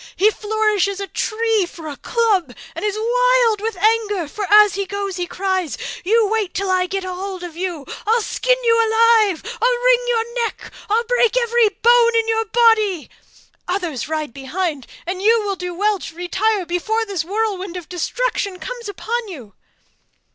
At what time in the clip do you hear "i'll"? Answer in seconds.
8.07-8.23, 9.61-9.77, 10.89-11.03